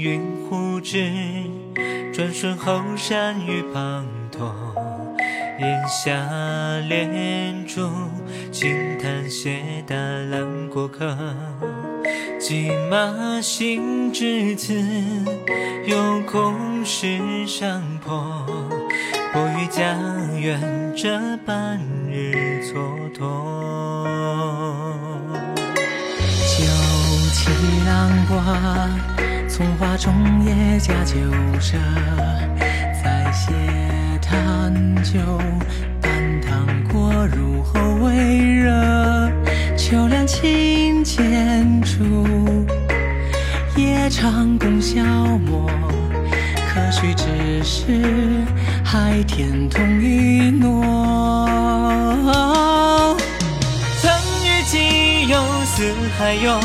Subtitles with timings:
[0.00, 1.12] 云忽至，
[2.10, 4.50] 转瞬后山雨滂沱。
[5.58, 6.10] 檐下
[6.88, 7.90] 帘烛，
[8.50, 11.14] 轻叹斜打烂过客。
[12.40, 14.72] 骑马行至此，
[15.84, 18.46] 有空石上坡。
[19.34, 19.94] 迫于家
[20.40, 23.20] 园这半日蹉跎。
[26.56, 26.64] 酒
[27.34, 27.50] 旗
[27.86, 28.38] 郎挂，
[29.60, 31.16] 从花中叶加酒
[31.60, 31.76] 色。
[33.04, 33.52] 再携
[34.22, 34.72] 坛
[35.04, 35.20] 酒，
[36.00, 39.30] 半汤过入喉微热。
[39.76, 42.66] 秋凉清浅处，
[43.76, 45.70] 夜长共消磨。
[46.72, 48.00] 可许只是
[48.82, 50.96] 海天同一诺。
[54.00, 54.10] 曾
[54.42, 56.58] 与基友四海游，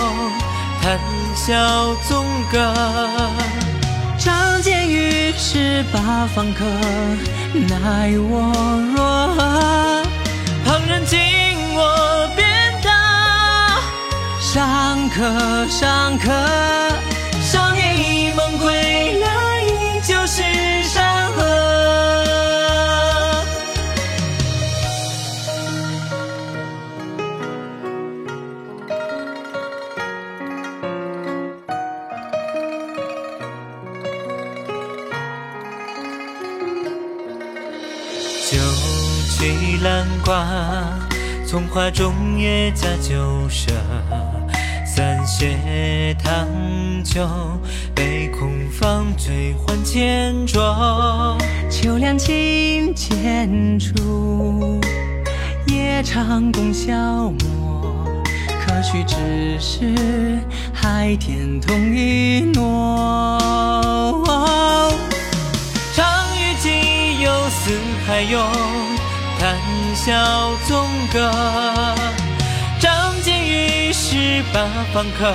[0.85, 0.99] 谈
[1.35, 2.71] 笑纵歌。
[4.19, 6.63] 仗剑于十八方客，
[7.67, 8.53] 奈我
[8.95, 10.03] 若何？
[10.63, 11.17] 旁人敬
[11.73, 12.45] 我鞭
[12.83, 13.81] 打，
[14.39, 16.29] 尚可尚可。
[38.47, 38.59] 酒
[39.27, 40.45] 旗兰挂，
[41.47, 43.73] 从花中叶加酒色。
[44.85, 46.47] 三谢汤
[47.03, 47.27] 酒，
[47.95, 51.35] 杯空方醉还浅酌。
[51.71, 54.79] 秋凉清浅处，
[55.65, 56.93] 夜长共消
[57.31, 58.23] 磨。
[58.63, 60.37] 可许只是
[60.71, 63.84] 海天同一诺。
[68.07, 68.39] 还有，
[69.39, 69.57] 谈
[69.95, 71.31] 笑纵歌。
[72.79, 75.33] 仗剑于十八方客，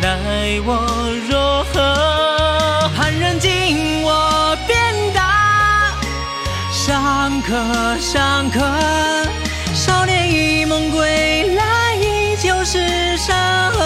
[0.00, 0.86] 奈我
[1.28, 2.88] 若何？
[2.96, 4.78] 盼人敬我鞭
[5.12, 5.92] 打，
[6.70, 8.60] 尚可尚可。
[9.74, 13.80] 少年一梦归来，依旧是山河。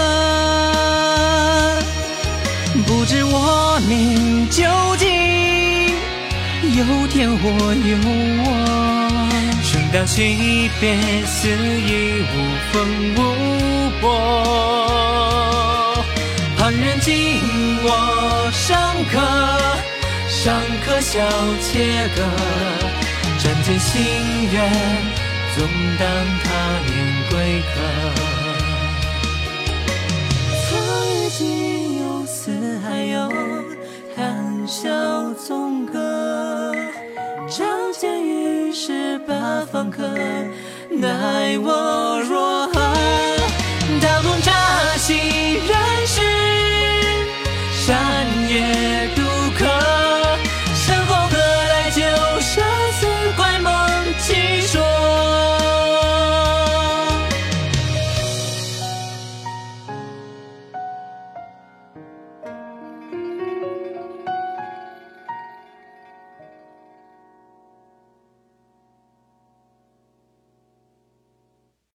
[2.86, 4.64] 不知我命究
[4.98, 5.15] 竟，
[6.76, 7.36] 有天我
[7.74, 7.96] 有
[8.44, 8.46] 我。
[9.62, 10.84] 生当惜别，
[11.24, 11.90] 死亦
[12.22, 12.34] 无
[12.70, 12.74] 风
[13.16, 13.18] 无
[14.00, 14.04] 波。
[16.58, 17.40] 旁人敬
[17.82, 17.88] 我
[18.52, 18.76] 尚
[19.10, 19.14] 可，
[20.28, 20.44] 尚
[20.84, 21.14] 可笑
[21.62, 22.18] 且歌。
[23.38, 24.02] 斩剑心
[24.52, 24.54] 愿，
[25.56, 25.56] 纵
[25.98, 26.06] 当
[26.44, 26.46] 他
[26.84, 26.92] 年
[27.30, 27.34] 归
[27.72, 27.74] 客。
[30.68, 30.68] 曾
[31.08, 31.40] 与基
[31.98, 32.34] 友四
[32.80, 33.14] 海游，
[34.14, 35.15] 谈笑
[39.76, 40.08] 方客，
[40.88, 42.05] 奈我？